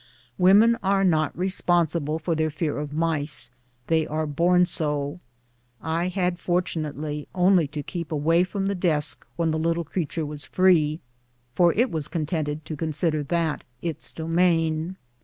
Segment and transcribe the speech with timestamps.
[0.39, 3.51] Women are not responsible for their fear of mice;
[3.85, 5.19] they are born so.
[5.79, 7.01] I had fortu 246 BOOTS AND SADDLES.
[7.03, 11.01] nately only to keep away from the desk when the little creature was free,
[11.53, 14.97] for it was contented to consider that its domain.